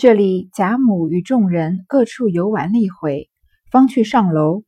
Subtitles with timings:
[0.00, 3.28] 这里贾母与众人各处游玩了一回，
[3.70, 4.64] 方去上楼，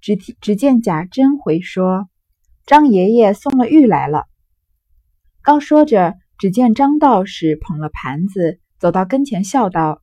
[0.00, 2.08] 只听只见贾珍回说
[2.64, 4.24] ：“张爷爷送了玉来了。”
[5.44, 10.00] 刚说着，只见张道士捧了盘子走到跟前，笑道：“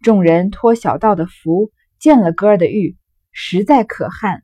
[0.00, 2.96] 众人托小道的福，见了哥儿的玉，
[3.30, 4.42] 实在可汗，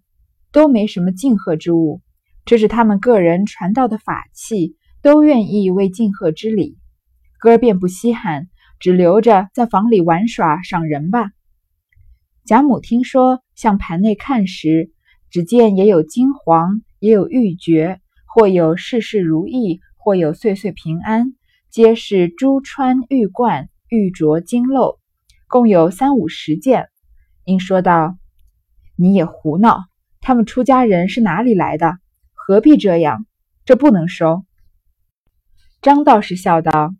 [0.52, 2.02] 都没什么敬贺之物。
[2.44, 6.76] 这是他们个人传道的法器，都愿意为敬贺之礼，
[7.40, 11.30] 哥儿便不稀罕。”只留着在房里玩耍赏人吧。
[12.44, 14.90] 贾母听说，向盘内看时，
[15.30, 21.34] 只见也有金黄，也有玉珏，或有事事如意，或有岁岁平安，
[21.70, 24.96] 皆是珠穿玉冠、玉镯金镂，
[25.46, 26.88] 共有三五十件。
[27.44, 28.16] 应说道
[28.96, 29.84] ：“你也胡闹！
[30.20, 31.98] 他们出家人是哪里来的？
[32.32, 33.26] 何必这样？
[33.64, 34.44] 这不能收。”
[35.82, 36.94] 张道士笑道。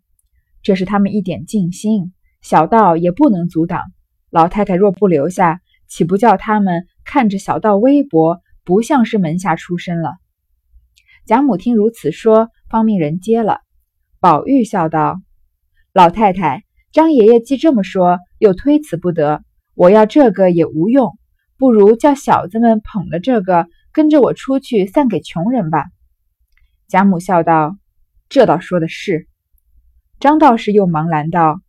[0.61, 3.81] 这是他们一点尽心，小道也不能阻挡。
[4.29, 10.17] 老太太若不留下，岂不叫他们看着小道微薄，不像是门下出身了？
[11.25, 13.61] 贾母听如此说，方命人接了。
[14.19, 15.21] 宝玉笑道
[15.93, 19.43] ：“老太太，张爷爷既这么说，又推辞不得。
[19.75, 21.17] 我要这个也无用，
[21.57, 25.85] 不如叫小子们捧了这个，跟着我出去散给穷人吧。”
[26.89, 27.77] 贾母笑道
[28.27, 29.28] ：“这倒说的是。”
[30.19, 31.61] 张道士又忙拦道：“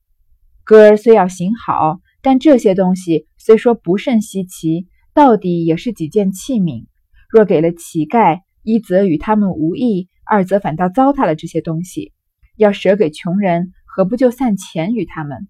[0.64, 6.86] 哥儿虽要行好，但这些东西虽说不甚稀奇，到底也是几件器皿。
[7.28, 12.12] 若给了乞丐，一则与他们无益，二则反倒糟蹋了这些东西。
[12.56, 15.46] 要舍给穷人，何不就散钱与他们？”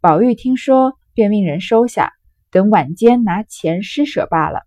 [0.00, 2.12] 宝玉听说，便命人收下，
[2.52, 4.60] 等晚间拿钱施舍罢了。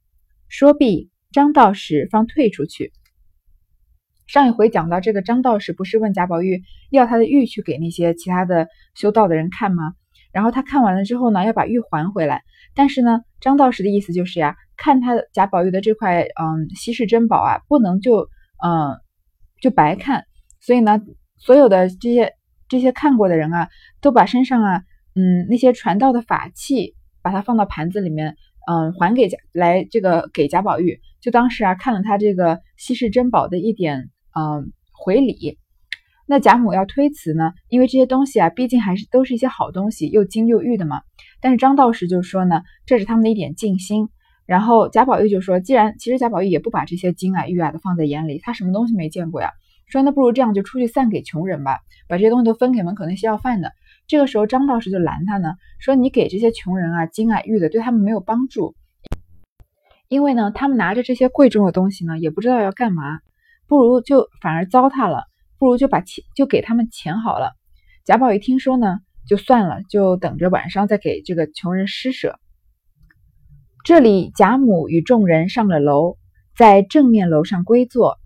[0.50, 2.92] 说毕，张道士方退出去。
[4.28, 9.94] 上一回讲到这个张道士不是问贾宝玉要他的玉去给那些其他的修道的人看吗？
[10.34, 12.44] 然后他看完了之后呢，要把玉还回来。
[12.76, 18.28] 但是呢，张道士的意思就是呀，看他贾宝玉的这块嗯稀世珍宝啊，不能就
[18.64, 19.00] 嗯
[19.62, 20.26] 就白看。
[20.60, 21.02] 所以呢，
[21.38, 22.34] 所有的这些
[22.68, 23.70] 这些看过的人啊，
[24.02, 24.84] 都把身上啊
[25.16, 28.36] 嗯那些传道的法器，把它放到盘子里面，
[28.70, 34.10] 嗯还给贾来这个给贾宝玉，就当时啊看了他这个稀世珍宝的一点。
[34.38, 35.58] 嗯，回礼。
[36.28, 41.02] 那贾母要推辞呢，因为这些东西啊，毕竟还是都是一些好东西，又金又玉的嘛。
[41.42, 44.10] 但是张道士就说呢，这是他们的一点尽心。
[44.46, 49.52] 然后贾宝玉就说，既然其实贾宝玉也不把这些金啊玉啊的放在眼里，他什么东西没见过呀？
[49.88, 53.72] 说那不如这样，就出去散给穷人吧，把这些东西都分给门口那些要饭的。
[54.06, 58.76] 这个时候张道士就拦他呢，说你给这些穷人啊金啊玉的，对他们没有帮助，
[60.10, 63.20] 因为呢，他们拿着这些贵重的东西呢，也不知道要干嘛。
[63.68, 65.26] 不如就反而糟蹋了，
[65.60, 67.52] 不如就把钱就给他们钱好了。
[68.06, 72.40] 贾宝玉听说呢，就算了，就等着晚上再给这个穷人施舍。
[73.84, 76.18] 这里贾母与众人上了楼，
[76.56, 78.18] 在正面楼上归坐，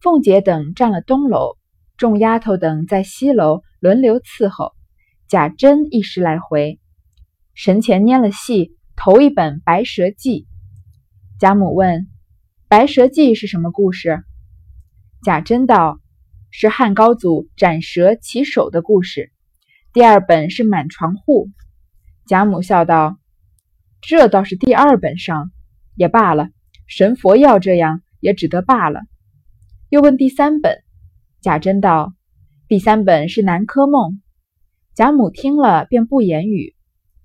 [0.00, 1.56] 凤姐等占了东楼，
[1.96, 4.72] 众丫头等在西楼轮流伺候。
[5.28, 6.80] 贾珍一时来回，
[7.54, 10.42] 神前拈了戏，头一本《白蛇记》。
[11.38, 12.02] 贾母问
[12.68, 14.24] ：“《白蛇记》是什么故事？”
[15.22, 16.00] 贾珍道
[16.50, 19.30] ：“是汉高祖斩蛇起首的故事。”
[19.92, 21.50] 第二本是满床户。
[22.26, 23.18] 贾母笑道
[24.00, 25.50] ：“这倒是第二本上
[25.94, 26.48] 也罢了，
[26.86, 29.02] 神佛要这样，也只得罢了。”
[29.90, 30.78] 又问第三本。
[31.42, 32.14] 贾珍道
[32.66, 34.22] ：“第三本是南柯梦。”
[34.96, 36.74] 贾母听了，便不言语。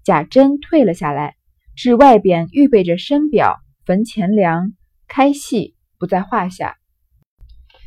[0.04, 1.38] 贾珍退了下来，
[1.78, 4.74] 至外边预备着深表、焚钱粮、
[5.08, 6.76] 开戏，不在话下。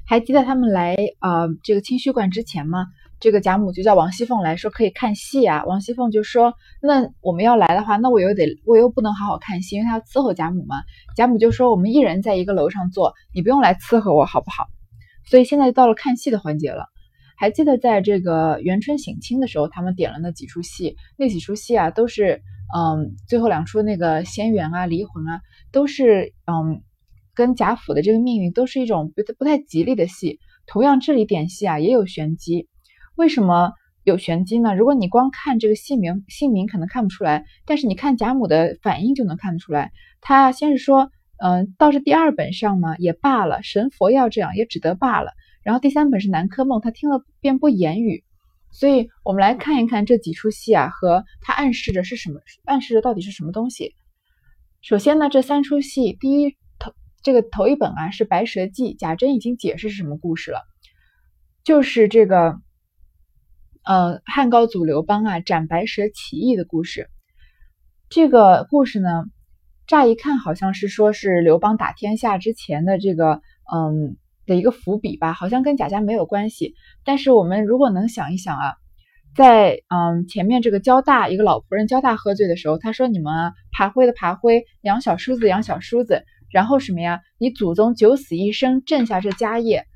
[0.09, 2.87] 还记得他们来呃这个清虚观之前吗？
[3.21, 5.65] 这个贾母就叫王熙凤来说可以看戏啊。
[5.67, 10.77] 王熙凤就说：“那我们要来的话，那我又得我又不能好好看戏，因为她要伺候贾母嘛。”
[11.15, 14.69] 贾母就说：“我们一人在一个楼上坐，你不用来伺候我，好不好？”
[15.29, 16.87] 所以现在到了看戏的环节了。
[17.37, 22.41] 还记得在这个元春省亲的时候，他们点了那几出戏，那几出戏啊，都是
[22.75, 26.81] 嗯最后两出那个仙缘啊、离魂啊，都是嗯。
[27.39, 30.41] 跟贾府的这个命运都是一种不不太吉利的戏。
[30.67, 32.67] 同样，这里点戏啊也有玄机。
[33.15, 33.71] 为什么
[34.03, 34.75] 有玄机呢？
[34.75, 39.93] 如果你光看这个戏名，姓名可能看不出来，但是你看贾母的反应就能看得出来。
[40.21, 45.31] 他先是说，嗯，倒是第二本上嘛也罢了，神佛要这样也只得罢了。
[45.63, 48.25] 然后第三本是南柯梦，他听了便不言语。
[48.73, 53.95] 所以我们来看一看这几出戏啊，和它暗示着是什么，暗示着到底是什么东西。
[54.83, 56.57] 首先呢，这三出戏，第一。
[57.23, 60.63] 这个头一本啊是《白蛇记》，贾珍已经解释是什么故事了，
[61.65, 62.61] 就是这个，
[63.85, 67.09] 呃汉高祖刘邦啊斩白蛇起义的故事。
[68.09, 69.25] 这个故事呢，
[69.87, 73.43] 乍一看好像是说是刘邦打天下之前的这个
[73.73, 74.17] 嗯
[74.47, 76.75] 的一个伏笔吧，好像跟贾家没有关系。
[77.05, 78.75] 但是我们如果能想一想啊。
[79.37, 87.21] 在嗯前面这个焦大一个老仆人焦大喝醉的时候，他说：“你们爬灰的爬灰，养小叔子养小叔子，然后什么呀？
[87.39, 89.87] 你祖宗九死一生，挣下这家业。”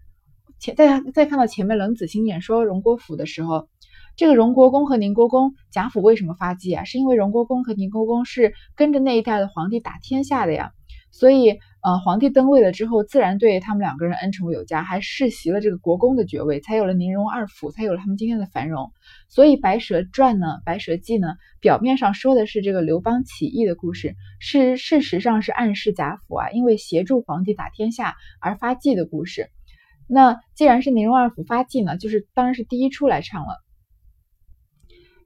[0.60, 3.68] 前再再看到前面冷子兴演说荣国府的时候，
[4.16, 6.84] 这个荣国公和宁国公贾府为什么发迹啊？
[6.84, 10.72] 是因为荣国公和宁国公是跟着那一代的皇帝打天下的呀，
[11.10, 11.58] 所以。
[11.82, 18.92] 呃，皇帝登位了之后，自然对他们两个人恩宠有加，还世袭了这个国公的爵位，才有了宁荣二府，才有了他们今天的繁荣。
[19.28, 29.48] 所以《白蛇传》呢，《白蛇记》呢，表面上说的是这个刘邦起义的故事，是事实上是暗示贾府啊，因为协助皇帝打天下而发迹的故事。
[30.06, 33.56] 那既然是宁荣二府发迹呢，就是当然是第一出来唱了。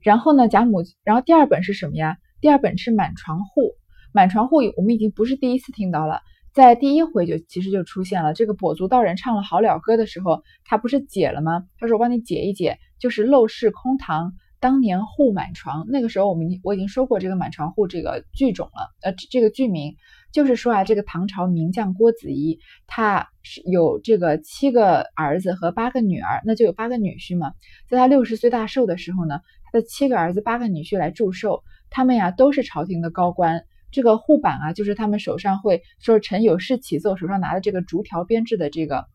[0.01, 2.17] 然后呢，贾母，然后第二本是什么呀？
[2.41, 3.73] 第二本是满床户，
[4.13, 6.23] 满床户我们已经不是第一次听到了。
[6.57, 11.67] 在第一回就其实就出现了这个跛足道人唱了好了歌的时候，他不是解了吗？
[11.79, 15.85] 他说我帮你解一解，就是陋室空堂，当年户满床。
[15.91, 19.97] 那个时候我们我已经说过这个满床户这个剧种了，呃，这个剧名
[20.33, 27.53] 就是说啊，这个唐朝名将郭子仪，他是有这个七个儿子和八个女儿，那就有八个女婿嘛。
[27.87, 33.67] 在他六十岁大寿的时候呢，他的七个儿子八个女婿来祝寿，他们呀都是朝廷的高官。
[33.97, 39.07] 这个护板啊，就是他们手上会说臣有事启奏，手上拿的这个竹条编制的这个，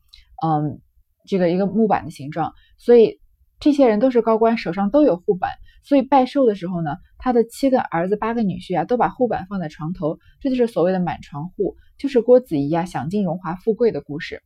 [0.44, 0.82] 嗯，
[1.28, 2.52] 这个一个木板的形状。
[2.80, 3.20] 所以
[3.60, 5.52] 这些人都是高官，手上都有护板。
[5.84, 14.42] 所以拜寿的时候呢，他的七个儿子八个女婿啊，都把护板放在床头，这就是所谓的满床户，就是郭子仪啊享尽荣华富贵的故事，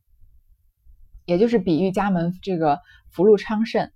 [1.24, 2.80] 也就是比喻家门这个
[3.10, 3.90] 福禄昌盛。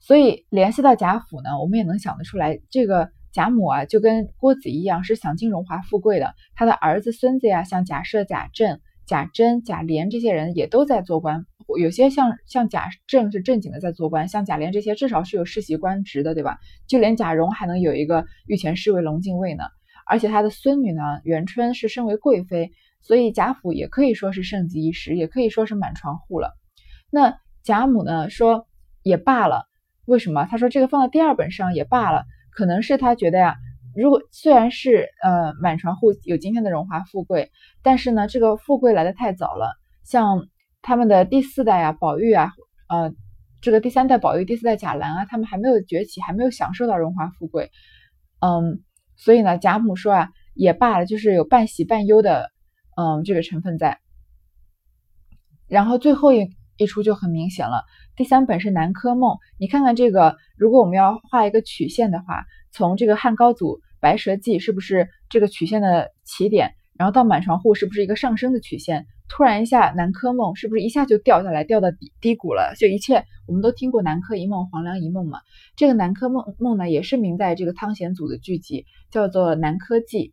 [0.00, 3.10] 所以联系到贾府呢，我们也能想得出来这个。
[3.32, 6.34] 贾母啊，就跟郭子仪一样，是享尽荣华富贵的。
[6.54, 11.46] 他的儿子、孙子呀，像贾赦、贾政、贾珍、贾琏这些人，也都在做官。
[11.78, 16.58] 有些像像贾政是正经的在做官，像贾琏这些至少是有世袭官职的，对吧？
[16.86, 19.64] 就连贾蓉还能有一个御前侍卫龙禁尉呢。
[20.04, 26.52] 而且他的孙女呢，元春是身为贵妃，所以贾府也可以说是盛极一时，也可以说是满床户了。
[27.08, 28.66] 那贾母呢说
[29.02, 29.64] 也罢了，
[30.04, 30.44] 为什么？
[30.50, 32.24] 他说这个放到第二本上也罢了。
[32.54, 33.56] 可能是他觉得呀，
[33.96, 37.50] 如果虽然是呃满船户有今天的荣华富贵，
[37.82, 39.74] 但是呢，这个富贵来的太早了。
[40.04, 40.46] 像
[40.82, 42.52] 他们的第四代啊，宝玉啊，
[42.88, 43.14] 呃，
[43.60, 47.70] 这个第三代宝玉、第四代贾兰啊，他们还没有崛起，还没有享受到荣华富贵。
[48.40, 48.82] 嗯，
[49.16, 52.50] 所以呢，贾母说啊，也罢了，就是有半喜半忧的，
[52.96, 53.98] 嗯，这个成分在。
[55.68, 57.84] 然后最后一一出就很明显了。
[58.16, 66.74] 第三本是《南柯梦》，你看看这个，如果我们要画一个曲线的话，从这个汉高祖白蛇记是不是这个曲线的起点？
[66.98, 69.06] 然后到满床户是不是一个上升的曲线？
[69.28, 72.74] 突然一下《南柯梦》是不是一下就掉下来，掉到低低谷了？
[72.78, 75.38] 就一切我们都听过《南柯一梦》《黄粱一梦》嘛？
[75.74, 80.28] 这个《南柯梦梦》呢，也是明代这个汤显祖的剧集，叫做《南柯记》。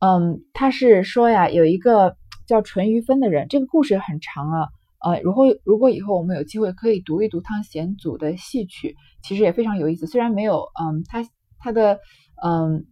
[0.00, 2.16] 嗯，他是说呀，有一个
[2.46, 4.68] 叫淳于芬的人，这个故事很长啊。
[5.00, 10.08] 呃，如果如果以后我们有机会可以读一读汤显祖的戏曲，其实也非常有意思。
[10.08, 11.24] 虽然没有，嗯，他
[11.58, 12.00] 他的
[12.42, 12.84] 嗯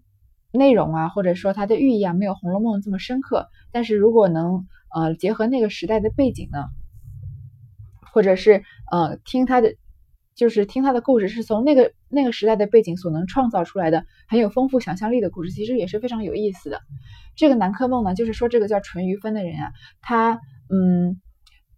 [0.53, 6.67] 内容啊，或者说它的寓意啊，没有《红楼梦》这么深刻，但是如果能呃结合那个时代的背景呢，
[8.13, 9.75] 或者是呃听他的，
[10.37, 16.81] 就是听他的故事，是从那个那个时代的背景所能创造出来的很有丰富想象力的故事，其实也是非常有意思的。
[17.35, 20.41] 这个《南柯梦》呢，就是说这个叫淳于芬的人啊，他
[20.71, 21.21] 嗯。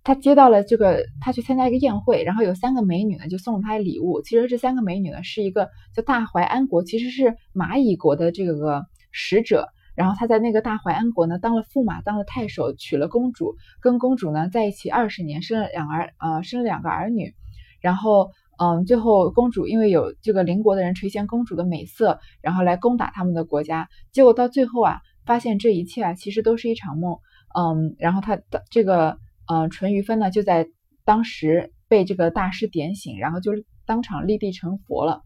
[0.09, 4.23] 他接到了这个，他去参加一个宴会，然后有三个美女呢，就送了他礼物。
[4.23, 9.69] 其实这三个美女呢，是一个叫大淮安国，其实是蚂蚁国的这个使者。
[9.95, 17.35] 然后他在那个大淮安国呢，当了驸马，当了太守，娶了公主，跟公主呢在一起二十年，生了两儿，呃，生了两个儿女。
[17.83, 23.91] 然后，嗯，最后公主因为有这个邻国的人垂涎公主的美色，然后来攻打他们的国家。
[24.11, 27.19] 结果到最后啊，发现这一切啊，其实都是一场梦。
[27.55, 29.19] 嗯，然后他的这个。
[29.49, 30.69] 嗯，淳于芬呢就在
[31.05, 33.53] 当时被这个大师点醒，然后就
[33.87, 35.23] 当场立地成佛了。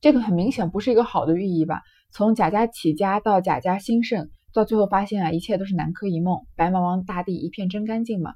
[0.00, 1.82] 这个很明显不是一个好的寓意吧？
[2.12, 8.32] 从贾家起家到贾家兴盛，到最后发现啊，一切都是南柯一梦，白茫茫大地一片真干净嘛。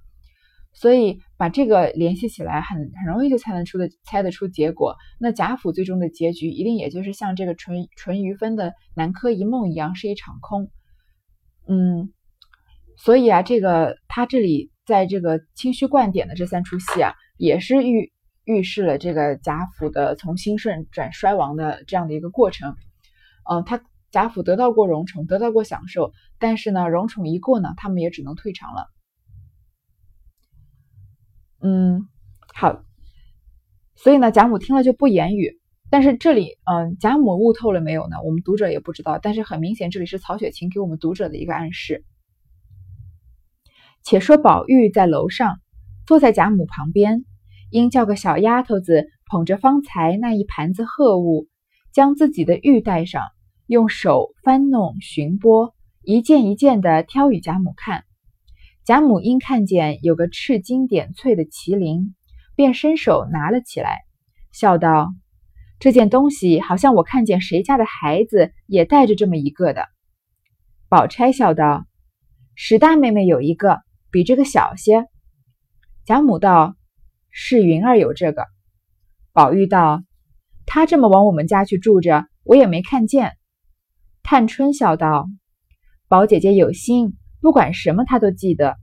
[0.75, 4.97] 所以把这个联系起来，很很容易就猜得出的猜得出结果。
[5.19, 10.71] 那贾府最终的结局，一定也就是像这个淳淳于芬的南柯一梦一样，是一场空。
[11.66, 12.12] 嗯。
[12.97, 18.12] 所以啊，这个他这里在这个清虚灌点的这三出戏啊，也是预
[18.45, 22.75] 预示了这个贾府的从兴盛转衰亡的这样的一个过程。
[23.49, 28.87] 嗯，他贾府得到过荣宠，得到过享受，但是呢，荣宠一过呢，他们也只能退场了。
[31.61, 32.09] 嗯，
[32.55, 32.83] 好，
[33.95, 35.61] 所以呢，贾母听了就不言语。
[35.91, 38.17] 但是这里，嗯，贾母悟透了没有呢？
[38.25, 39.19] 我们读者也不知道。
[39.19, 42.05] 但是很明显，这里是曹雪芹给我们读者的一个暗示。
[44.03, 45.59] 且说宝玉在楼上，
[46.07, 47.25] 坐在贾母旁边，
[47.71, 51.49] 因叫个小丫头子捧着方才那一盘子贺物，
[51.93, 53.23] 将自己的玉带上，
[53.67, 58.05] 用手翻弄寻拨，一件一件的挑与贾母看。
[58.85, 62.15] 贾母因看见有个赤金点翠的麒麟，
[62.55, 64.03] 便伸手拿了起来，
[64.53, 65.12] 笑道。
[65.79, 69.87] 这件东西好像我看见谁家的孩子也带着这么一个的。
[70.88, 71.85] 宝钗笑道
[72.55, 73.81] ：“史大妹妹有一个，
[74.17, 75.05] 比这个小些。”
[76.07, 76.75] 贾母道
[77.29, 78.47] ：“是云儿有这个。”
[79.35, 80.03] 宝玉道
[80.65, 83.37] ：“她这么往我们家去住着，我也没看见。”
[84.25, 85.29] 探春笑道
[86.09, 88.79] ：“宝姐姐有心，不管什么她都记得。”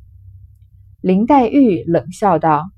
[1.02, 2.70] 林黛玉冷笑道：“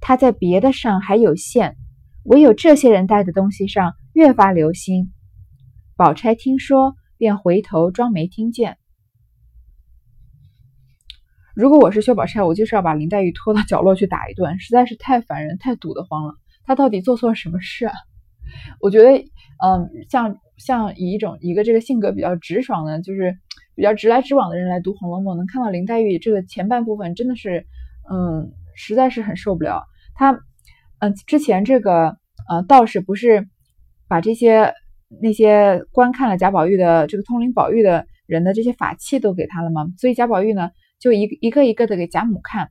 [0.00, 1.76] 她在别的上还有限。”
[2.24, 5.12] 唯有这些人带的东西上越发留心。
[5.96, 8.78] 宝钗听说，便回头装没听见。
[11.54, 16.34] 如果我是薛宝钗，我就是要把林黛玉拖到角落去打一顿，实在是太烦人、太堵得慌了。
[16.64, 17.92] 她到底做错了什么事啊？
[18.80, 19.10] 我觉得，
[19.64, 23.36] 嗯，像像以一种一个这个性格比较直爽的，就是
[23.74, 27.66] 比较直来直往的人来读《红楼梦》，能看到林黛玉这个前半部分，真的是，
[28.10, 30.38] 嗯，实在是很受不了她。
[30.98, 32.16] 嗯，之前这个
[32.48, 33.48] 呃道士不是
[34.08, 34.74] 把这些
[35.22, 39.86] 那些观看了贾宝玉的这个通灵宝玉的人的这些法器都给他了吗？
[39.96, 42.70] 所以贾宝玉呢就一一个一个的给贾母看，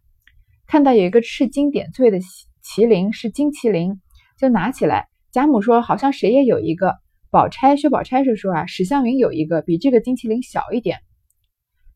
[0.68, 2.20] 看到有一个赤金点翠的
[2.64, 4.00] 麒麟是金麒麟，
[4.38, 5.08] 就拿起来。
[5.32, 6.96] 贾母说好像谁也有一个，
[7.32, 11.00] 宝钗薛宝钗是说啊史湘云有一个比这个金麒麟小一点。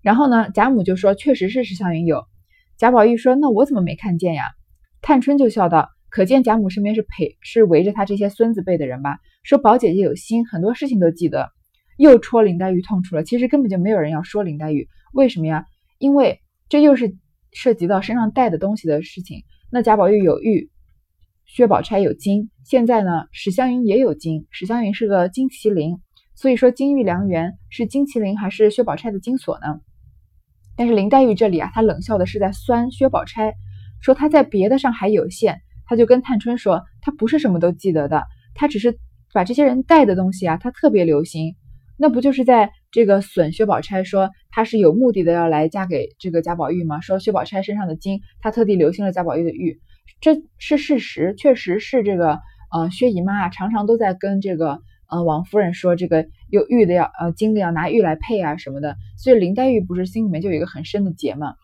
[0.01, 2.25] 然后呢贾母就说确实是史湘云有。
[2.77, 4.43] 贾宝玉说那我怎么没看见呀？
[5.01, 5.89] 探春就笑道。
[6.09, 9.17] 可见贾母身边是陪是围着她这些孙子辈的人吧？
[9.41, 11.51] 说宝姐姐有心，很多事情都记得。
[11.97, 13.23] 又戳林黛玉痛处了。
[13.23, 15.65] 其实根本就没有人要说林黛玉，为什么呀？
[16.03, 17.15] 因为这又是
[17.53, 19.45] 涉及到身上带的东西的事情。
[19.71, 20.69] 那贾宝玉有玉，
[21.45, 24.45] 薛宝钗有金，现在呢，史湘云也有金。
[24.51, 26.01] 史湘云是个金麒麟，
[26.35, 29.79] 所以说金玉良缘是金麒麟还是薛宝钗的金锁呢？
[30.75, 33.53] 但是林黛玉这里啊，她冷笑的是在酸薛宝钗，
[34.01, 35.61] 说她在别的上还有限。
[35.85, 38.99] 她就跟探春说，她不是什么都记得的，她只是
[39.33, 41.55] 把这些人带的东西啊，她特别留心。
[41.95, 47.01] 那不就是在这个损薛宝钗，说他是有目的的要来嫁给这个贾宝玉吗？
[47.01, 49.81] 说薛宝钗身上的金，他特地留心了贾宝玉的玉，
[50.21, 52.39] 这是事实，确实是这个
[52.71, 58.95] 呃薛姨妈啊，常常都在跟这个呃王夫人说，这个有玉的要呃金的要拿玉来配啊什么的。
[59.17, 61.55] 所以林黛玉不是心里面就有一个很深的结嘛，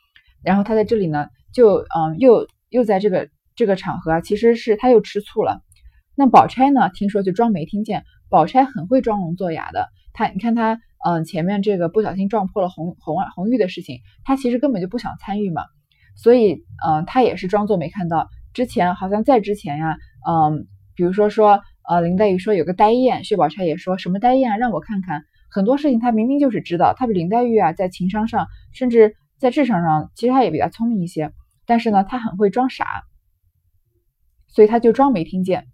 [0.43, 3.29] 然后她在这里呢，就嗯又又在这个。
[3.55, 5.61] 这个场合啊，其实是她又吃醋了。
[6.15, 6.89] 那宝钗呢？
[6.93, 8.05] 听说就装没听见。
[8.29, 9.89] 宝钗很会装聋作哑的。
[10.13, 15.63] 她，你看她，嗯，前面这个不小心撞破了红红红玉的事情，他其实根本就不想参与嘛。
[16.15, 18.27] 所以，嗯，他也是装作没看到。
[18.53, 25.23] 之前好像在之前呀，嗯，比如说说，呃，林黛玉说有个呆雁，薛宝钗也说什么呆雁啊，让我看看。
[25.49, 26.93] 很多事情她明明就是知道。
[26.95, 31.31] 她比林黛玉啊，在情商上，甚至在智商上，其实她也比较聪明一些。
[31.65, 33.03] 但是呢，她很会装傻。
[34.51, 35.67] 所以他就装没听见。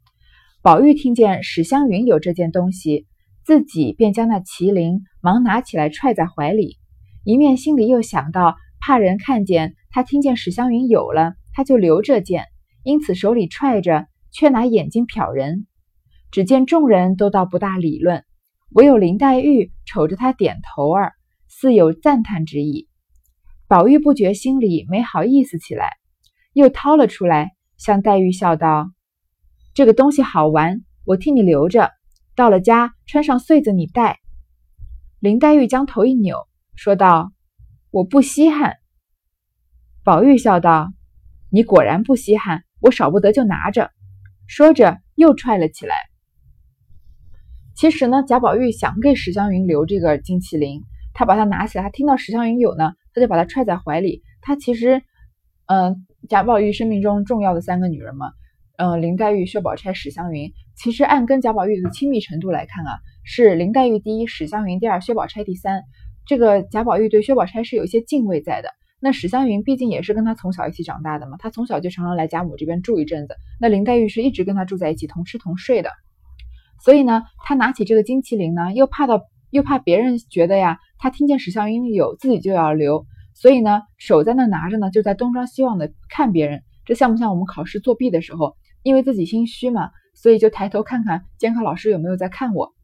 [0.61, 3.07] 宝玉听见史湘云有这件东西，
[3.45, 6.79] 自己便将那麒麟忙拿起来揣在怀里，
[7.23, 12.45] 一面心里又想到怕人看见他听见史湘云有了，他就留这件，
[12.81, 15.67] 因此手里揣着，却拿眼睛瞟人。
[16.31, 18.25] 只见众人都倒不大理论，
[18.71, 21.13] 唯有林黛玉瞅着他点头儿，
[21.47, 22.87] 似有赞叹之意。
[23.67, 25.91] 宝玉不觉心里没好意思起来，
[26.53, 27.51] 又掏了出来。
[27.77, 28.89] 向黛玉笑道
[29.75, 31.91] ：“这个东西好玩，我替你留着，
[32.35, 34.19] 到了家穿上穗子你戴。”
[35.19, 37.31] 林黛玉将头一扭，说道
[37.91, 38.75] ：“我不稀罕。”
[40.03, 40.93] 宝玉笑道
[41.49, 43.91] ：“你果然不稀罕，我少不得就拿着。”
[44.47, 45.95] 说着又踹了起来。
[47.75, 50.81] 其实呢，贾宝玉想给史湘云留这个金麒麟，
[51.13, 54.23] 他把它拿起来，他听到史湘云有呢，他就把它揣在怀里。
[54.41, 55.01] 他其实，
[55.67, 56.05] 嗯。
[56.27, 58.31] 贾宝玉生命中重要的三个女人嘛，
[58.77, 60.51] 嗯，林黛玉、薛宝钗、史湘云。
[60.75, 65.83] 其实按跟贾宝玉的亲密程度来看啊，是林黛玉第一，史湘云第二，薛宝钗第三。
[66.25, 73.35] 这个贾宝玉对薛宝钗是有一些敬畏在的，那史湘云毕竟也是跟他从小一起长大的嘛，他从小就常常来贾母这边住一阵子。
[73.59, 75.91] 那林黛玉是一直跟他住在一起，同吃同睡的。
[76.83, 83.05] 所以呢，他拿起这个金麒麟呢，又怕到又怕别人觉得呀，他听见史湘云有，自己就要留。
[83.33, 86.63] 所以呢，手在那拿着呢，就在东张西望的看别人。
[86.85, 88.55] 这像不像我们考试作弊的时候，
[88.85, 92.75] 因为自己心虚嘛，所以就抬头看看监考老师有没有在看我。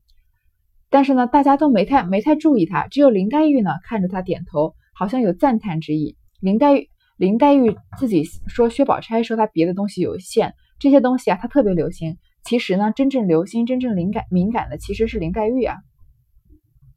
[0.89, 6.17] 但是呢，大家都没太没太注意他，只有林黛玉呢看着他点头，好像有赞叹之意。
[6.39, 12.17] 林黛玉林黛玉自己说，薛宝钗说她别的东西有限，这些东西啊她特别留心。
[12.43, 15.77] 其实呢，真正留心、真正灵感敏感的其实是林黛玉啊，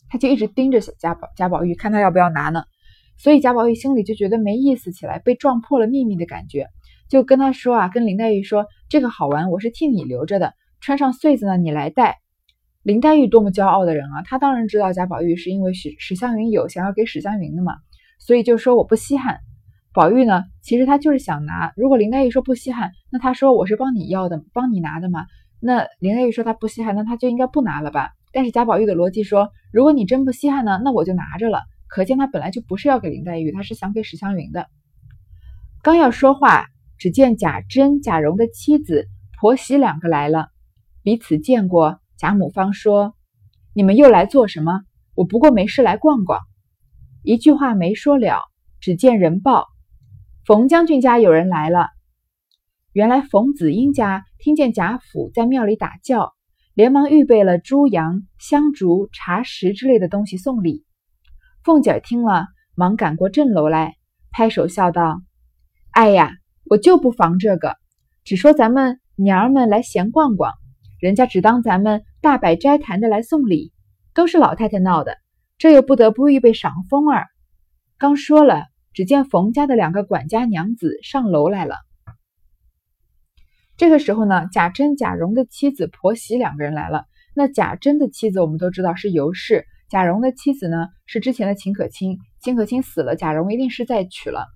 [0.09, 2.65] 他就一直盯着贾宝贾宝玉，看他要不要拿呢。
[3.19, 6.67] 所以贾宝玉心里就觉得没意思起来，被撞破了秘密的感觉，
[7.09, 12.19] 就跟他说啊，跟林黛玉说这个好玩，我是替你留着的，穿上穗子呢，你来戴。
[12.83, 14.23] 林黛玉多么骄傲的人啊！
[14.25, 17.77] 她当然知道贾宝玉是因为史史湘云有想要给史湘云的嘛，
[18.19, 19.39] 所以就说我不稀罕。
[19.95, 21.73] 宝玉呢，其实他就是想拿。
[21.77, 25.25] 如果林黛玉说不稀罕，那他说我是帮你要的，帮你拿的嘛。
[25.61, 28.11] 那林黛玉说他不稀罕，那他就应该不拿了吧？
[28.33, 31.63] 但是贾宝玉的逻辑说，如果你真不稀罕呢，那我就拿着了。
[31.87, 34.67] 可见他本来就不是要给林黛玉，他是想给史湘云的。
[35.81, 36.67] 刚要说话，
[36.99, 39.07] 只见贾珍、贾蓉的妻子、
[39.41, 40.49] 婆媳两个来了，
[41.03, 42.01] 彼此见过。
[42.17, 43.15] 贾母方说
[43.75, 44.83] ：“你们又来做什么？
[45.15, 46.41] 我不过没事来逛逛。”
[47.23, 48.41] 一句话没说了，
[48.81, 49.67] 只见人报
[50.47, 51.89] ：“冯将军家有人来了。”
[52.93, 56.33] 原来冯子英家听见贾府在庙里打叫，
[56.75, 60.85] 连忙预备了猪羊、香烛、茶食之类的东西送礼。
[61.65, 62.47] 凤姐听了，
[62.77, 63.97] 忙赶过镇楼来，
[64.31, 65.21] 拍手笑道
[65.91, 66.31] ：“哎呀，
[66.69, 67.77] 我就不防这个，
[68.25, 70.53] 只说咱们娘儿们来闲逛逛。”
[71.01, 73.73] 人家只当咱们大摆斋坛的来送礼，
[74.15, 75.19] 都是老太太闹的，
[75.59, 77.27] 这又不得不预备赏风儿。
[77.99, 81.77] 刚说了，只见冯家的两个管家娘子上楼来了。
[83.77, 87.05] 这个时候呢，贾珍、贾蓉的妻子婆媳两个人来了。
[87.35, 92.19] 那贾珍的妻子我们都知道是尤氏，贾蓉的妻子呢是之前的秦可卿。
[92.41, 94.47] 秦可卿死了，贾蓉一定是再娶了，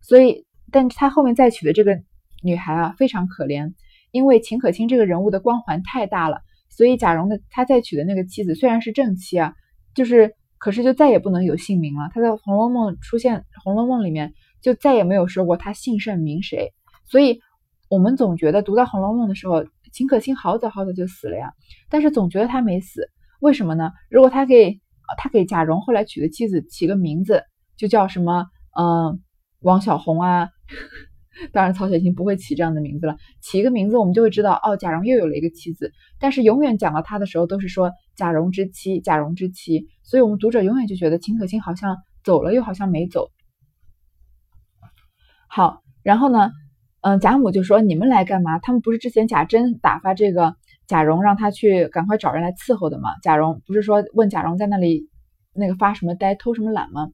[0.00, 2.00] 所以，但他后面再娶的这个
[2.42, 3.74] 女孩啊，非常可怜。
[4.10, 9.54] 因为秦可卿这个人物的光环太大了，所以贾蓉的他再娶的那个妻子虽然是正妻啊，
[9.94, 12.10] 就是可是就再也不能有姓名了。
[12.12, 16.72] 他在《红楼梦》出现，《红楼梦》里面就再也没有说过他姓甚名谁。
[17.06, 17.40] 所以
[17.88, 21.52] 我们总觉得读到《红楼梦》的时候，秦可卿好早好早就死了呀，
[21.88, 23.08] 但是总觉得他没死，
[23.40, 23.92] 为什么呢？
[24.10, 24.78] 如果他给
[25.16, 27.42] 他给贾蓉后来娶的妻子起个名字，
[27.78, 28.44] 就叫什么
[28.78, 29.22] 嗯
[29.60, 30.50] 王小红啊。
[31.50, 33.16] 当然，曹雪芹不会起这样的名字了。
[33.40, 35.90] 起一个名字，我们就会知道，哦，贾蓉又有了一个妻子。
[36.20, 39.86] 但是永远讲到他的时候，都是说贾蓉之妻，贾蓉之妻。
[40.02, 43.30] 所以，我们读者永远就觉得秦可卿好像走了，又好像没走。
[45.48, 46.50] 好，然后呢，
[47.00, 48.58] 嗯，贾母就说：“你们来干嘛？
[48.58, 50.54] 他们不是之前贾珍打发这个
[50.86, 53.08] 贾蓉，让他去赶快找人来伺候的吗？
[53.22, 55.08] 贾蓉不是说问贾蓉在那里
[55.54, 57.08] 那个发什么呆，偷什么懒吗？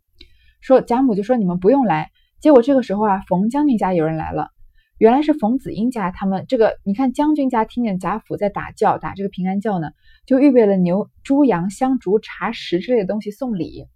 [0.61, 4.51] 说贾母就说你们不用来。”结果这个时候啊，冯将军家有人来了，
[4.97, 6.13] 原来是冯子英家。
[6.13, 9.91] 他们这个，你看将军家听见贾府在打叫，打这个平安叫呢，
[10.25, 13.87] 就预备了牛、猪、羊、香烛、茶食之类的东西送礼，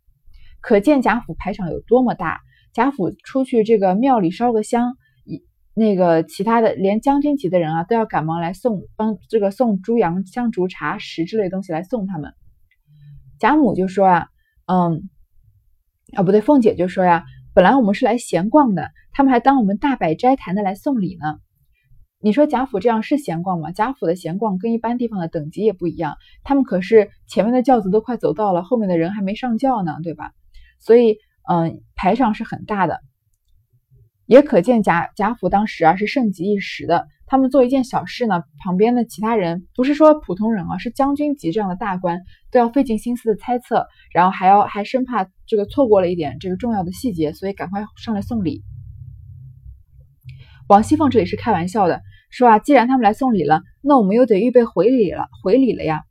[0.61, 2.41] 可见贾府排场有多么大。
[2.73, 12.33] 贾府出去这个庙里烧个香，一那个其他的连将军级的人啊，都要赶忙来送，帮这个送猪、羊、香烛、茶食之类东西来送他们。
[13.39, 14.27] 贾母就说啊，
[14.67, 15.09] 嗯，
[16.15, 17.25] 啊不对，凤姐就说呀。
[17.55, 21.37] 本来我们是来闲逛的，他们还当我们大摆斋坛的来送礼呢。
[22.19, 23.73] 你说贾府这样是闲逛吗？
[23.73, 30.33] 贾府的闲逛跟一般地方的等级也不一样，他们可是前面的轿子都快走到了，后面的人还没上轿呢，对吧？
[30.79, 31.19] 所以，
[31.51, 33.01] 嗯，排场是很大的。
[34.25, 37.07] 也可见贾贾府当时啊是盛极一时的。
[37.33, 48.63] 他们做一件小事呢，旁边的其他人不是说普通人啊，是将军级这样的大官都要费尽心思的猜测，然后还要还生怕这个错过了一点这个重要的细节，所以赶快上来送礼。
[50.69, 56.03] 王熙凤这里是开玩笑的，说啊，既然他们来送礼了，那我们又得预备回礼了，回礼了呀，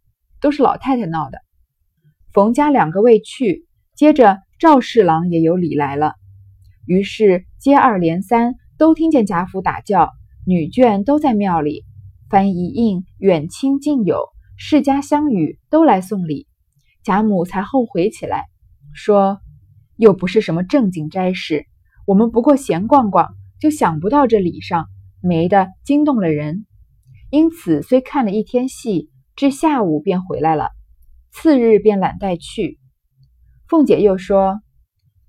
[0.42, 1.38] 都是老太太闹的。
[2.34, 6.16] 冯家两个未去，接着赵侍郎也有礼来了。
[6.88, 10.10] 于是接二连三，都听见贾府打叫，
[10.52, 11.86] 女眷都在庙里，
[12.30, 14.20] 凡一应远亲近友、
[14.58, 16.46] 世家乡语都来送礼。
[17.04, 18.48] 贾母才后悔起来，
[18.94, 19.40] 说
[19.96, 21.68] ：“又不是什么正经斋事，
[22.06, 23.30] 我们不过闲逛逛，
[23.62, 24.88] 就想不到这礼上
[25.22, 26.66] 没的惊动了人。
[27.30, 30.72] 因此虽看了一天戏，至下午便回来了，
[31.32, 32.78] 次日便懒带去。”
[33.70, 34.60] 凤姐又说：“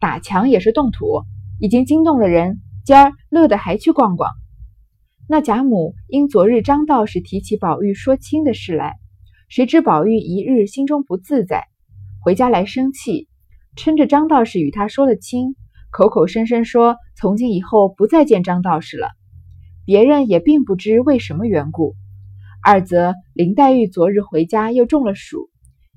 [0.01, 1.23] 打墙也是动土。”
[1.63, 4.29] 已经惊动了人，今儿乐得还去逛逛。
[5.33, 8.97] 那贾母因昨日张道士提起宝玉说亲的事来，
[9.49, 11.69] 谁知宝玉一日心中不自在，
[12.21, 13.29] 回家来生气，
[13.75, 15.57] 趁着张道士与他说了亲，
[15.91, 19.09] 口口声声说从今以后不再见张道士了。
[19.87, 21.95] 别人也并不知为什么缘故。
[22.63, 25.49] 二则林黛玉昨日回家又中了暑，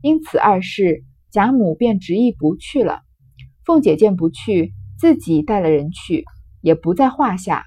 [0.02, 3.02] 因此二事贾母便执意不去了。
[3.66, 6.24] 凤姐见不去，自己带了人去，
[6.62, 7.66] 也不在话下。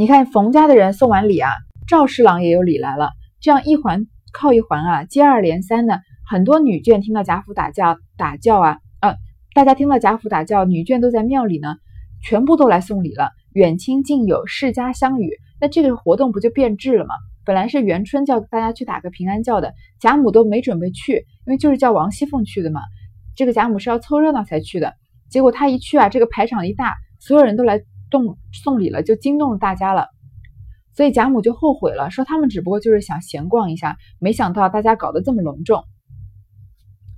[0.00, 1.50] 你看冯家的人送完礼啊，
[1.86, 9.16] 赵侍郎也有礼来了，这样一环靠一环啊，接二连三的，很多女眷听到贾府打叫打叫啊，呃，
[9.54, 11.76] 大家听到贾府打叫，女眷都在庙里呢，
[12.22, 17.14] 全部都来送礼了，远亲近友，世家相与，那这个活动不就变质了吗？
[17.44, 22.80] 本来是元春叫大家去打个平安叫的，贾母都没准备去，因为就是叫王熙凤去的嘛，
[23.36, 24.94] 这个贾母是要凑热闹才去的，
[25.28, 27.82] 结果她一去啊，这个排场一大，所有人都来。
[28.10, 30.08] 动送礼了，就惊动了大家了，
[30.94, 35.84] 所以贾母就后悔了，说他们只不过就是想闲逛一下，没想到大家搞得这么隆重，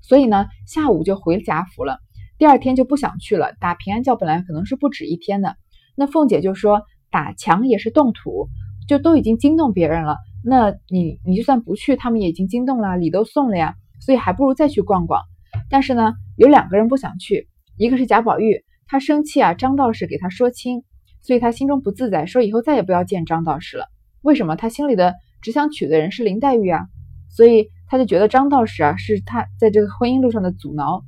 [0.03, 1.99] 所以呢，下午就回贾府了，
[2.39, 3.55] 第二天就不想去了。
[3.59, 5.57] 打平安轿本来可能是不止一天的，
[5.97, 8.49] 那凤姐就说打墙也是动土，
[8.87, 15.23] 就都已经惊动别人了，那你你就算不去，他们也已经惊动了，礼都送了呀，所以还不如再去逛逛。
[15.71, 18.65] 但是呢，有两个人不想去，一个是贾宝玉。
[18.87, 20.83] 他生气啊，张道士给他说亲，
[21.21, 23.87] 所以他心中不自在，说以后再也不要见张道士了。
[24.23, 24.57] 为什么？
[24.57, 26.87] 他心里的只想娶的人是林黛玉啊，
[27.31, 31.03] 所以他就觉得张道士啊是他在这个婚姻路上的阻挠，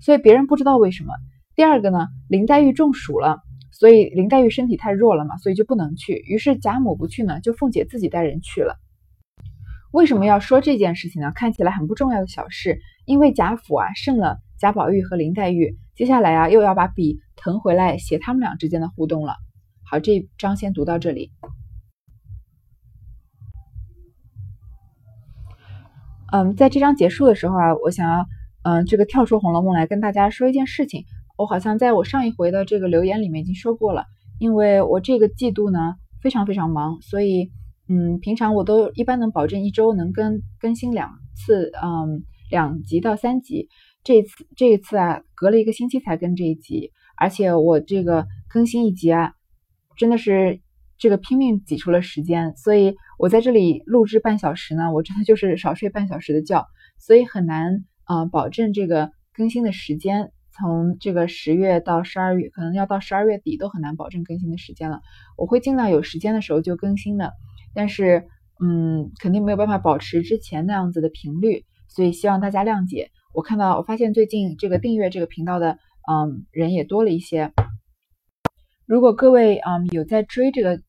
[0.00, 1.12] 所以别人不知道为什么。
[1.56, 3.40] 第二个呢，林黛玉中暑了，
[3.72, 6.14] 所以林黛玉身体太弱了嘛，所以就不能去。
[6.26, 8.76] 于是贾母不去呢，就凤姐自己带人去了。
[9.92, 11.32] 为什么要说这件事情呢？
[11.34, 17.20] 看起来很不重要的小事，因为贾府啊胜了贾宝玉和林黛玉，接下来啊又要把笔。
[17.36, 19.34] 腾回来写他们俩之间的互动了。
[19.84, 21.30] 好，这一章先读到这里。
[26.32, 28.26] 嗯，在这章结束的时候啊，我想要
[28.62, 31.04] 嗯这个跳出《红楼梦》来跟大家说一件事情。
[31.36, 34.06] 我好像在我上一回的这个留言里面已经说过了，
[34.38, 37.50] 因为我这个季度呢非常非常忙，所以
[37.88, 43.68] 嗯平常我都一般能保证一周能更更新两次，嗯两集到三集。
[44.02, 46.92] 这次这一次啊，隔了一个星期才更这一集。
[47.16, 49.34] 而且我这个更新一集啊，
[49.96, 50.60] 真的是
[50.96, 56.66] 这个拼命挤出了时间，所以我在这里录制半小时呢，我真的就是少睡半小时的觉，
[56.98, 60.32] 所以很难啊保证这个更新的时间。
[60.52, 65.00] 从这个十月到十二月，可能要到十二月底都很难保证更新的时间了。
[65.36, 67.32] 我会尽量有时间的时候就更新的，
[67.72, 68.26] 但是
[68.62, 73.10] 嗯，肯定没有办法保持之前那样子的频率，所以希望大家谅解。
[73.32, 75.78] 我看到我发现最近这个订阅这个频道的。
[76.10, 77.52] 嗯，人也多了一些。
[78.84, 80.80] 如果各位嗯有在追这个，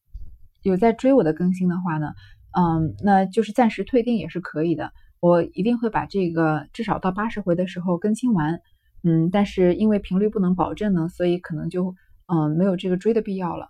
[0.63, 2.13] 有在追我的更新的话呢，
[2.58, 4.93] 嗯，那就是暂时退订也是可以的。
[5.19, 8.62] 我一定会把这个至少到八十回的时候更新完。
[9.04, 11.93] 嗯，但是因为频率不能保证呢，所以可能就
[12.25, 13.69] 嗯没有这个追的必要了。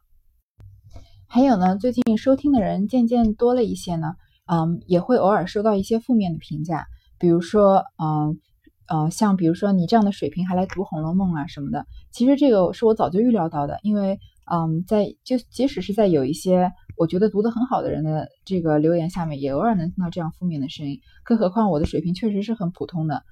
[1.28, 6.86] 还有呢，最近收听的人渐渐多了一些呢，嗯，也会偶尔收到一些负面的评价，
[7.18, 8.40] 比如说嗯。
[8.88, 14.20] 呃，像比如说你这样的水平还来读《红楼梦》啊什么的，其实这个是我早就预料到的，因为
[14.52, 23.24] 嗯，在就即使是在有一些我觉得读得很好的人的这个留言下面，也偶尔能听到这样负面的声音，更何况我的水平确实是很普通的。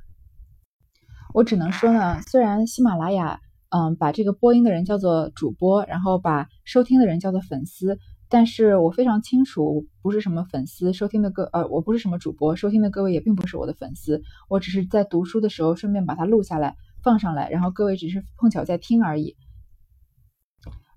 [1.33, 7.99] 我只能说呢，虽然喜马拉雅嗯把这个播音的人叫做主播，然后把收听的人叫做粉丝。
[8.31, 19.35] 但是我非常清楚，不是什么粉丝收听的各呃，我不是什么主播收听的各位也并不是我的粉丝，我只是在读书的时候顺便把它录下来放上来，然后各位只是碰巧在听而已。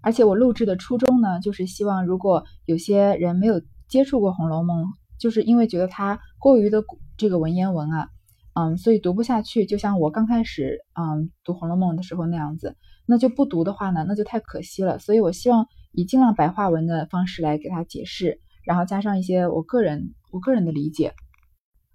[0.02, 4.84] 而且我录制的初衷呢，就是希望如果有些人没有接触过《红楼梦》，
[5.18, 6.84] 就是因为觉得它过于的
[7.16, 8.08] 这个文言文啊，
[8.52, 14.98] 嗯，所以读不下去，就像我刚开始嗯读《红楼梦》的时候那样子，那就不读的话呢，那就太可惜了。
[14.98, 15.66] 所以我希望。
[15.92, 21.14] 以尽量白话文的方式来给他解释，然后加上一些我个人我个人的理解。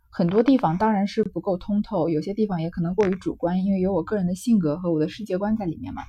[0.10, 6.02] 很多地方当然是不够通透，有些地方也可能过于主观，因为有我个人的性格和我的世界观在里面嘛。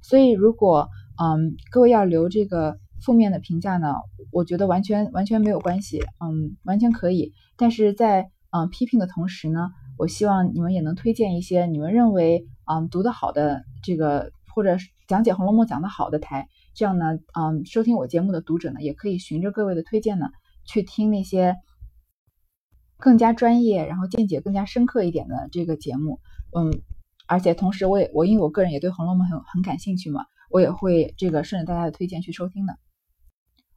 [0.00, 0.88] 所以如果
[1.20, 3.94] 嗯各位要留这个负面的评价呢，
[4.30, 7.32] 我觉得完全完全没有关系，嗯完全可以。
[7.56, 14.76] 但是在嗯批评的同时呢，我希望你们也能推荐一些你们认为嗯读得好的这个或者
[15.08, 16.48] 讲解《红楼梦》讲得好的台。
[16.78, 20.28] 这样呢，嗯，收听我节目的读者呢，也可以循着各位的推荐呢，
[20.64, 21.56] 去听那些
[22.98, 26.20] 更加专业，然后见解更加深刻一点的这个节目。
[26.56, 26.70] 嗯，
[27.26, 32.78] 而且同时我也我因为我个人也对《红楼梦》很很感兴趣嘛，我也会这个顺着大家的推荐去收听的。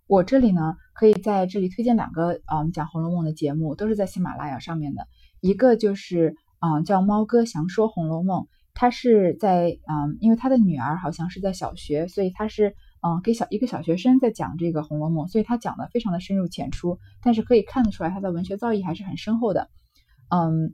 [0.05, 5.07] 我这里呢可以在这里推荐两个嗯讲《红楼梦》的节目，都是在喜马拉雅上面的，
[5.39, 8.43] 一个就是嗯叫猫哥详说《红楼梦》。
[8.73, 19.69] 他是在嗯，因为他的女儿好像是在小学，所以他是嗯给小一个小学生在讲这个《红楼梦》，所以他讲的非常的深入浅出，但是可以看得出来他的文学造诣还是很深厚的，
[20.29, 20.73] 嗯，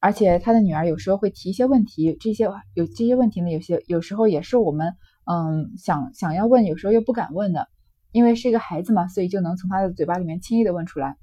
[0.00, 7.68] 而且他的女儿有时候会提一些问题，这些有这些问题呢，有些有时候也是我们嗯想想要问，有时候又不敢问的，
[8.12, 11.16] 因为是一个孩子嘛，所以就能从他的嘴巴里面轻易的问出来，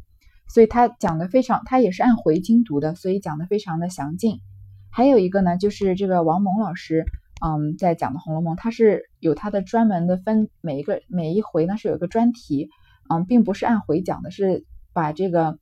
[0.48, 4.40] 所以他讲的非常，他也是按回经读的，所以讲的非常的详尽。
[4.90, 7.06] 还有一个呢，就是这个王蒙老师，
[7.46, 12.70] 嗯，在讲的《红楼梦》，它是有它的专门的分，每一个每一回呢是有一个专题，
[13.10, 15.60] 嗯，并不是按回讲的，是把这个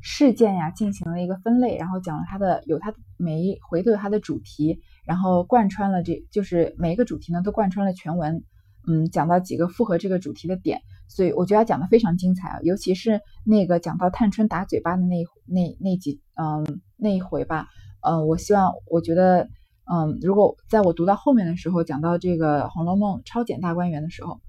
[0.00, 8.44] 事件呀进行了一个分类，然后讲了它的有它每一回都有它的主题，然后贯穿了这就是每一个主题呢都贯穿了全文，
[8.86, 16.80] 嗯，讲到几个符合这个主题的点，所以我觉得讲的非常精彩啊，尤其是那个讲到探春打嘴巴的那那那几嗯。
[17.04, 17.66] 那一回吧，
[18.00, 19.48] 呃，我希望，我觉得，
[19.92, 24.40] 嗯，如果在我读到后面的时候，讲到这个《红楼梦》超检大观园的时候，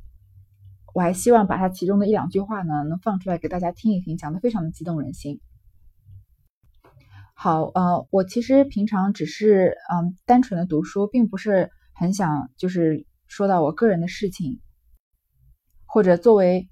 [0.93, 5.41] 我还希望把它其中的一两句话呢，能放出来给大家听一听，讲的非常的激动人心。
[7.33, 14.61] 好，呃，我其实平常只是，嗯，单纯的读书，并不是很想就是说到我个人的事情，
[15.85, 16.69] 或者作为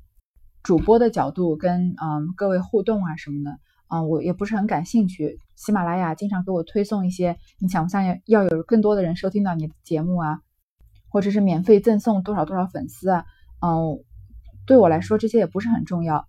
[0.64, 3.60] 主播的角度跟嗯各位互动啊什么的。
[3.94, 5.38] 嗯，我也不是很感兴趣。
[5.56, 10.40] 喜马拉雅经常给我推送一些，你想不想要有更多的人收听到你的节目啊，
[11.10, 13.26] 或者是免费赠送多少多少粉丝啊？
[13.62, 14.00] 嗯，
[14.66, 16.26] 对我来说这些也不是很重要。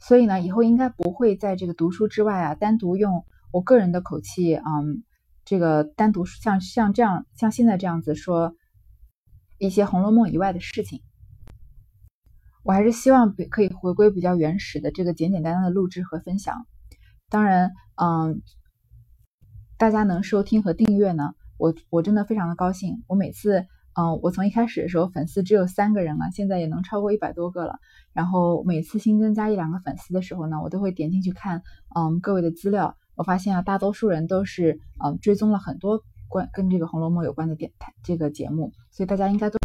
[0.00, 5.04] 所以呢，以后应该不会在这个读书之外啊，单独用我个人的口气，嗯，
[5.44, 8.56] 这个单独像像这样像现在这样子说
[9.58, 11.02] 一些《红楼梦》以外的事情。
[12.66, 16.66] 我还是希望可以回归比较原始的这个简简单单的录制和分享。
[17.30, 18.42] 当然，嗯，
[19.78, 23.04] 大家能收听和订阅呢，我我真的非常的高兴。
[23.06, 27.78] 我每次，嗯，我从一开始的时候粉丝只有三个人了，现在也能超过一百多个了。
[28.12, 31.62] 然后每次新增加一两个粉丝的时候呢，我都会点进去看，
[31.94, 32.96] 嗯，各位的资料。
[33.14, 39.56] 我发现啊，大多数人都是，嗯，追踪了很多关跟这个《红楼梦》有关的电台这个节目，所以大家应该都，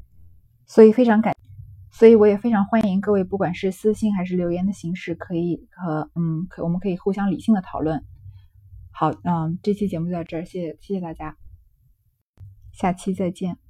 [0.68, 1.36] 所以非常感。
[1.92, 8.04] 所以我也非常欢迎各位，不管是私信还是留言的形式，可以和嗯，可我们可以互相理性的讨论。
[8.92, 11.38] 好，嗯，这期节目就到这儿，谢谢谢谢大家，
[12.72, 13.61] 下期再见。